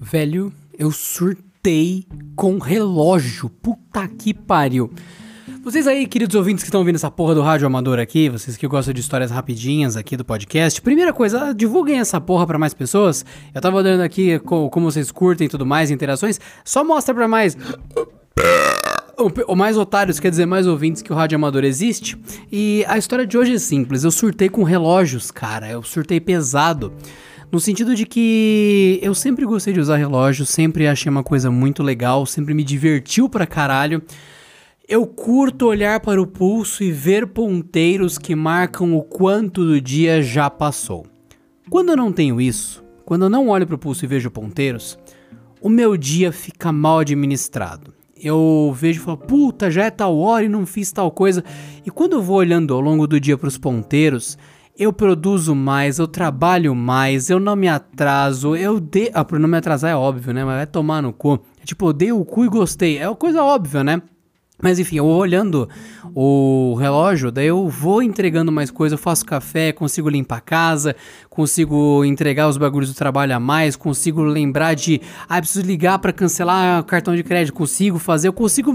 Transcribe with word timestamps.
Velho, 0.00 0.52
eu 0.78 0.90
surtei 0.90 2.04
com 2.36 2.58
relógio. 2.58 3.48
Puta 3.48 4.06
que 4.08 4.34
pariu. 4.34 4.90
Vocês 5.62 5.86
aí, 5.86 6.06
queridos 6.06 6.36
ouvintes 6.36 6.62
que 6.62 6.68
estão 6.68 6.80
ouvindo 6.80 6.96
essa 6.96 7.10
porra 7.10 7.34
do 7.34 7.40
rádio 7.40 7.66
amador 7.66 7.98
aqui, 7.98 8.28
vocês 8.28 8.54
que 8.54 8.66
gostam 8.68 8.92
de 8.92 9.00
histórias 9.00 9.30
rapidinhas 9.30 9.96
aqui 9.96 10.14
do 10.14 10.22
podcast, 10.24 10.80
primeira 10.82 11.10
coisa, 11.10 11.54
divulguem 11.54 11.98
essa 11.98 12.20
porra 12.20 12.46
pra 12.46 12.58
mais 12.58 12.74
pessoas. 12.74 13.24
Eu 13.54 13.62
tava 13.62 13.82
dando 13.82 14.02
aqui 14.02 14.38
co- 14.40 14.68
como 14.68 14.90
vocês 14.90 15.10
curtem 15.10 15.46
e 15.46 15.48
tudo 15.48 15.64
mais, 15.64 15.90
interações. 15.90 16.38
Só 16.62 16.84
mostra 16.84 17.14
pra 17.14 17.26
mais. 17.26 17.56
O, 19.24 19.52
o 19.52 19.56
mais 19.56 19.78
otários 19.78 20.20
quer 20.20 20.28
dizer 20.28 20.44
mais 20.44 20.66
ouvintes 20.66 21.00
que 21.00 21.10
o 21.10 21.16
rádio 21.16 21.36
amador 21.36 21.64
existe. 21.64 22.14
E 22.52 22.84
a 22.86 22.98
história 22.98 23.26
de 23.26 23.38
hoje 23.38 23.54
é 23.54 23.58
simples. 23.58 24.04
Eu 24.04 24.10
surtei 24.10 24.50
com 24.50 24.62
relógios, 24.62 25.30
cara. 25.30 25.70
Eu 25.70 25.82
surtei 25.82 26.20
pesado. 26.20 26.92
No 27.50 27.58
sentido 27.58 27.94
de 27.94 28.04
que 28.04 28.98
eu 29.00 29.14
sempre 29.14 29.46
gostei 29.46 29.72
de 29.72 29.80
usar 29.80 29.96
relógio, 29.96 30.44
sempre 30.44 30.86
achei 30.86 31.08
uma 31.08 31.22
coisa 31.22 31.50
muito 31.50 31.82
legal, 31.82 32.26
sempre 32.26 32.52
me 32.52 32.62
divertiu 32.62 33.26
pra 33.26 33.46
caralho. 33.46 34.02
Eu 34.86 35.06
curto 35.06 35.68
olhar 35.68 36.00
para 36.00 36.20
o 36.20 36.26
pulso 36.26 36.84
e 36.84 36.92
ver 36.92 37.26
ponteiros 37.28 38.18
que 38.18 38.34
marcam 38.34 38.94
o 38.94 39.02
quanto 39.02 39.64
do 39.64 39.80
dia 39.80 40.20
já 40.20 40.50
passou. 40.50 41.06
Quando 41.70 41.88
eu 41.88 41.96
não 41.96 42.12
tenho 42.12 42.42
isso, 42.42 42.84
quando 43.06 43.22
eu 43.22 43.30
não 43.30 43.48
olho 43.48 43.66
para 43.66 43.76
o 43.76 43.78
pulso 43.78 44.04
e 44.04 44.08
vejo 44.08 44.30
ponteiros, 44.30 44.98
o 45.62 45.70
meu 45.70 45.96
dia 45.96 46.30
fica 46.30 46.70
mal 46.70 46.98
administrado. 46.98 48.03
Eu 48.20 48.74
vejo 48.76 49.00
e 49.00 49.04
falo, 49.04 49.18
puta, 49.18 49.70
já 49.70 49.84
é 49.84 49.90
tal 49.90 50.16
hora 50.18 50.44
e 50.44 50.48
não 50.48 50.64
fiz 50.64 50.92
tal 50.92 51.10
coisa. 51.10 51.44
E 51.84 51.90
quando 51.90 52.14
eu 52.14 52.22
vou 52.22 52.36
olhando 52.36 52.72
ao 52.72 52.80
longo 52.80 53.06
do 53.06 53.20
dia 53.20 53.36
para 53.36 53.48
os 53.48 53.58
ponteiros, 53.58 54.38
eu 54.78 54.92
produzo 54.92 55.54
mais, 55.54 55.98
eu 55.98 56.08
trabalho 56.08 56.74
mais, 56.74 57.30
eu 57.30 57.38
não 57.38 57.54
me 57.54 57.68
atraso, 57.68 58.56
eu 58.56 58.80
de... 58.80 59.10
Ah, 59.14 59.24
por 59.24 59.38
não 59.38 59.48
me 59.48 59.56
atrasar 59.56 59.90
é 59.90 59.96
óbvio, 59.96 60.32
né? 60.32 60.44
Mas 60.44 60.56
vai 60.56 60.66
tomar 60.66 61.02
no 61.02 61.12
cu. 61.12 61.40
É 61.60 61.64
tipo, 61.64 61.88
eu 61.88 61.92
dei 61.92 62.12
o 62.12 62.24
cu 62.24 62.44
e 62.44 62.48
gostei. 62.48 62.98
É 62.98 63.08
uma 63.08 63.16
coisa 63.16 63.42
óbvia, 63.42 63.84
né? 63.84 64.02
Mas 64.62 64.78
enfim, 64.78 64.96
eu 64.96 65.06
olhando 65.06 65.68
o 66.14 66.74
relógio, 66.78 67.32
daí 67.32 67.48
eu 67.48 67.68
vou 67.68 68.00
entregando 68.00 68.52
mais 68.52 68.70
coisa, 68.70 68.94
eu 68.94 68.98
faço 68.98 69.26
café, 69.26 69.72
consigo 69.72 70.08
limpar 70.08 70.38
a 70.38 70.40
casa, 70.40 70.94
consigo 71.28 72.04
entregar 72.04 72.48
os 72.48 72.56
bagulhos 72.56 72.88
do 72.88 72.94
trabalho 72.94 73.34
a 73.34 73.40
mais, 73.40 73.74
consigo 73.74 74.22
lembrar 74.22 74.74
de, 74.74 75.00
ah, 75.28 75.40
preciso 75.40 75.66
ligar 75.66 75.98
para 75.98 76.12
cancelar 76.12 76.80
o 76.80 76.84
cartão 76.84 77.16
de 77.16 77.24
crédito, 77.24 77.52
consigo 77.52 77.98
fazer, 77.98 78.28
eu 78.28 78.32
consigo 78.32 78.72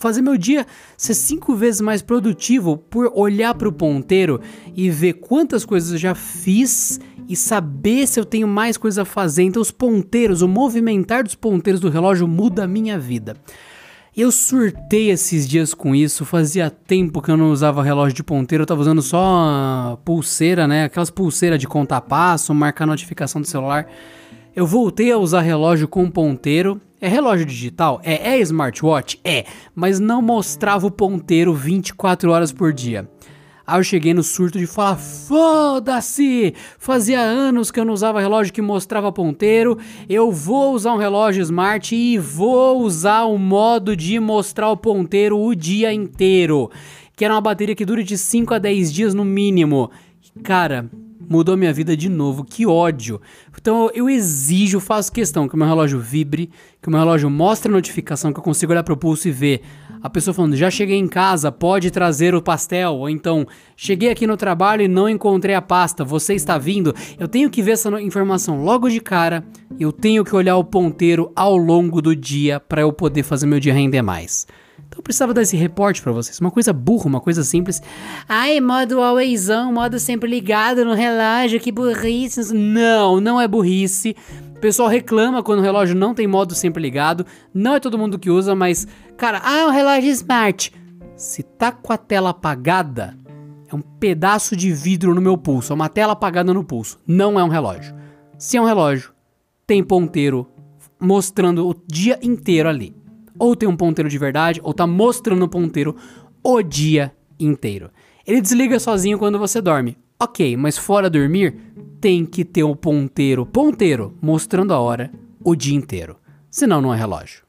fazer 0.00 0.22
meu 0.22 0.36
dia 0.36 0.66
ser 0.96 1.14
cinco 1.14 1.54
vezes 1.54 1.80
mais 1.80 2.02
produtivo 2.02 2.76
por 2.76 3.10
olhar 3.14 3.54
para 3.54 3.68
o 3.68 3.72
ponteiro 3.72 4.40
e 4.74 4.90
ver 4.90 5.14
quantas 5.14 5.64
coisas 5.64 5.92
eu 5.92 5.98
já 5.98 6.16
fiz 6.16 6.98
e 7.28 7.36
saber 7.36 8.08
se 8.08 8.18
eu 8.18 8.24
tenho 8.24 8.48
mais 8.48 8.76
coisa 8.76 9.02
a 9.02 9.04
fazer. 9.04 9.44
Então 9.44 9.62
os 9.62 9.70
ponteiros, 9.70 10.42
o 10.42 10.48
movimentar 10.48 11.22
dos 11.22 11.36
ponteiros 11.36 11.80
do 11.80 11.88
relógio 11.88 12.26
muda 12.26 12.64
a 12.64 12.68
minha 12.68 12.98
vida. 12.98 13.36
Eu 14.14 14.30
surtei 14.30 15.10
esses 15.10 15.48
dias 15.48 15.72
com 15.72 15.94
isso, 15.94 16.26
fazia 16.26 16.68
tempo 16.68 17.22
que 17.22 17.30
eu 17.30 17.36
não 17.36 17.50
usava 17.50 17.82
relógio 17.82 18.14
de 18.14 18.22
ponteiro, 18.22 18.60
eu 18.60 18.66
tava 18.66 18.82
usando 18.82 19.00
só 19.00 19.98
pulseira, 20.04 20.68
né? 20.68 20.84
Aquelas 20.84 21.08
pulseiras 21.08 21.58
de 21.58 21.66
contar 21.66 22.02
passo, 22.02 22.54
marcar 22.54 22.84
notificação 22.84 23.40
do 23.40 23.46
celular. 23.46 23.88
Eu 24.54 24.66
voltei 24.66 25.10
a 25.10 25.16
usar 25.16 25.40
relógio 25.40 25.88
com 25.88 26.10
ponteiro. 26.10 26.78
É 27.00 27.08
relógio 27.08 27.46
digital? 27.46 28.02
É, 28.04 28.34
é 28.34 28.40
smartwatch? 28.40 29.18
É, 29.24 29.46
mas 29.74 29.98
não 29.98 30.20
mostrava 30.20 30.86
o 30.86 30.90
ponteiro 30.90 31.54
24 31.54 32.30
horas 32.30 32.52
por 32.52 32.70
dia. 32.70 33.08
Aí 33.66 33.78
eu 33.78 33.84
cheguei 33.84 34.12
no 34.12 34.22
surto 34.22 34.58
de 34.58 34.66
falar: 34.66 34.96
foda-se! 34.96 36.54
Fazia 36.78 37.20
anos 37.20 37.70
que 37.70 37.78
eu 37.78 37.84
não 37.84 37.94
usava 37.94 38.20
relógio 38.20 38.52
que 38.52 38.62
mostrava 38.62 39.12
ponteiro. 39.12 39.78
Eu 40.08 40.30
vou 40.30 40.74
usar 40.74 40.92
um 40.92 40.98
relógio 40.98 41.42
smart 41.42 41.94
e 41.94 42.18
vou 42.18 42.82
usar 42.82 43.24
o 43.24 43.38
modo 43.38 43.96
de 43.96 44.18
mostrar 44.18 44.70
o 44.70 44.76
ponteiro 44.76 45.38
o 45.38 45.54
dia 45.54 45.92
inteiro. 45.92 46.70
Que 47.14 47.24
era 47.24 47.34
uma 47.34 47.40
bateria 47.40 47.74
que 47.74 47.84
dura 47.84 48.02
de 48.02 48.18
5 48.18 48.54
a 48.54 48.58
10 48.58 48.92
dias 48.92 49.14
no 49.14 49.24
mínimo. 49.24 49.90
Cara, 50.42 50.90
mudou 51.28 51.56
minha 51.56 51.72
vida 51.72 51.96
de 51.96 52.08
novo, 52.08 52.44
que 52.44 52.66
ódio. 52.66 53.20
Então 53.58 53.90
eu 53.94 54.08
exijo, 54.08 54.80
faço 54.80 55.12
questão 55.12 55.48
que 55.48 55.54
o 55.54 55.58
meu 55.58 55.66
relógio 55.66 56.00
vibre, 56.00 56.50
que 56.80 56.88
o 56.88 56.90
meu 56.90 57.00
relógio 57.00 57.30
mostre 57.30 57.70
a 57.70 57.74
notificação, 57.74 58.32
que 58.32 58.38
eu 58.38 58.44
consiga 58.44 58.72
olhar 58.72 58.82
pro 58.82 58.96
pulso 58.96 59.28
e 59.28 59.30
ver 59.30 59.62
a 60.02 60.10
pessoa 60.10 60.34
falando, 60.34 60.56
já 60.56 60.68
cheguei 60.68 60.96
em 60.96 61.06
casa, 61.06 61.52
pode 61.52 61.90
trazer 61.90 62.34
o 62.34 62.42
pastel, 62.42 62.94
ou 62.94 63.08
então, 63.08 63.46
cheguei 63.76 64.10
aqui 64.10 64.26
no 64.26 64.36
trabalho 64.36 64.82
e 64.82 64.88
não 64.88 65.08
encontrei 65.08 65.54
a 65.54 65.62
pasta, 65.62 66.04
você 66.04 66.34
está 66.34 66.58
vindo. 66.58 66.92
Eu 67.18 67.28
tenho 67.28 67.48
que 67.48 67.62
ver 67.62 67.72
essa 67.72 67.88
informação 68.02 68.64
logo 68.64 68.88
de 68.88 69.00
cara, 69.00 69.44
eu 69.78 69.92
tenho 69.92 70.24
que 70.24 70.34
olhar 70.34 70.56
o 70.56 70.64
ponteiro 70.64 71.30
ao 71.36 71.56
longo 71.56 72.02
do 72.02 72.16
dia 72.16 72.58
para 72.58 72.82
eu 72.82 72.92
poder 72.92 73.22
fazer 73.22 73.46
meu 73.46 73.60
dia 73.60 73.72
render 73.72 74.02
mais. 74.02 74.46
Então 74.92 74.98
eu 74.98 75.02
precisava 75.02 75.32
dar 75.32 75.40
esse 75.40 75.56
reporte 75.56 76.02
pra 76.02 76.12
vocês. 76.12 76.38
Uma 76.38 76.50
coisa 76.50 76.70
burra, 76.70 77.06
uma 77.06 77.20
coisa 77.20 77.42
simples. 77.42 77.80
Ai, 78.28 78.60
modo 78.60 79.00
alwaysão, 79.00 79.72
modo 79.72 79.98
sempre 79.98 80.28
ligado 80.28 80.84
no 80.84 80.92
relógio, 80.92 81.58
que 81.58 81.72
burrice. 81.72 82.52
Não, 82.54 83.18
não 83.18 83.40
é 83.40 83.48
burrice. 83.48 84.14
O 84.54 84.60
pessoal 84.60 84.90
reclama 84.90 85.42
quando 85.42 85.60
o 85.60 85.62
relógio 85.62 85.96
não 85.96 86.12
tem 86.12 86.26
modo 86.26 86.54
sempre 86.54 86.82
ligado. 86.82 87.24
Não 87.54 87.74
é 87.74 87.80
todo 87.80 87.96
mundo 87.96 88.18
que 88.18 88.28
usa, 88.28 88.54
mas, 88.54 88.86
cara, 89.16 89.40
ah, 89.42 89.60
é 89.60 89.66
um 89.66 89.70
relógio 89.70 90.10
smart. 90.10 90.70
Se 91.16 91.42
tá 91.42 91.72
com 91.72 91.90
a 91.90 91.96
tela 91.96 92.28
apagada, 92.28 93.16
é 93.72 93.74
um 93.74 93.80
pedaço 93.80 94.54
de 94.54 94.70
vidro 94.74 95.14
no 95.14 95.22
meu 95.22 95.38
pulso. 95.38 95.72
É 95.72 95.74
uma 95.74 95.88
tela 95.88 96.12
apagada 96.12 96.52
no 96.52 96.62
pulso. 96.62 97.00
Não 97.06 97.40
é 97.40 97.44
um 97.44 97.48
relógio. 97.48 97.94
Se 98.36 98.58
é 98.58 98.60
um 98.60 98.66
relógio, 98.66 99.10
tem 99.66 99.82
ponteiro 99.82 100.46
mostrando 101.00 101.66
o 101.66 101.74
dia 101.88 102.18
inteiro 102.22 102.68
ali 102.68 103.01
ou 103.38 103.56
tem 103.56 103.68
um 103.68 103.76
ponteiro 103.76 104.08
de 104.08 104.18
verdade, 104.18 104.60
ou 104.62 104.72
tá 104.72 104.86
mostrando 104.86 105.44
o 105.44 105.48
ponteiro 105.48 105.96
o 106.42 106.62
dia 106.62 107.12
inteiro. 107.38 107.90
Ele 108.26 108.40
desliga 108.40 108.78
sozinho 108.78 109.18
quando 109.18 109.38
você 109.38 109.60
dorme. 109.60 109.96
Ok, 110.20 110.56
mas 110.56 110.78
fora 110.78 111.10
dormir, 111.10 111.56
tem 112.00 112.24
que 112.24 112.44
ter 112.44 112.62
um 112.62 112.74
ponteiro, 112.74 113.44
ponteiro, 113.44 114.16
mostrando 114.22 114.72
a 114.72 114.78
hora 114.78 115.10
o 115.42 115.56
dia 115.56 115.74
inteiro. 115.74 116.16
Senão 116.50 116.80
não 116.80 116.94
é 116.94 116.96
relógio. 116.96 117.41